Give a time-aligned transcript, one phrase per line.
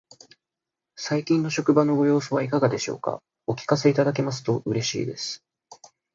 [0.95, 3.21] 最近の職場のご様子はいかがでしょうか。
[3.45, 5.43] お聞かせいただけますと嬉しいです。